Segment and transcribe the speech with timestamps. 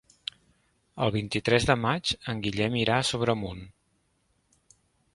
[1.07, 3.65] El vint-i-tres de maig en Guillem irà a Sobremunt.